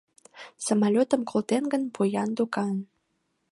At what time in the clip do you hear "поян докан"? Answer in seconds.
1.95-2.75